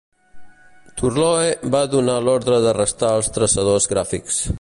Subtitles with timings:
[1.01, 4.41] Thurloe va donar l'ordre d'arrestar als traçadors gràfics.